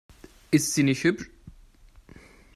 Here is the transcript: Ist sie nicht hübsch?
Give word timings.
Ist 0.49 0.73
sie 0.73 0.81
nicht 0.81 1.03
hübsch? 1.03 1.29